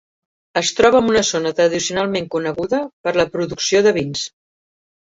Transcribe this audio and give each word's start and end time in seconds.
Es 0.61 0.69
troba 0.79 1.01
en 1.03 1.09
una 1.11 1.21
zona 1.27 1.51
tradicionalment 1.61 2.31
coneguda 2.37 2.83
per 3.05 3.17
la 3.23 3.31
producció 3.39 3.87
de 3.89 3.97
vins. 4.01 4.31